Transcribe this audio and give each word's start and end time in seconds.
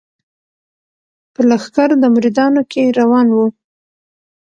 په 1.33 1.41
لښکر 1.49 1.89
د 2.01 2.03
مریدانو 2.15 2.61
کي 2.71 2.83
روان 2.99 3.27
وو 3.31 3.45